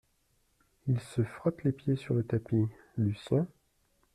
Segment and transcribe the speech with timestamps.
[0.87, 2.65] Il se frotte les pieds sur le tapis
[2.97, 3.45] Lucien.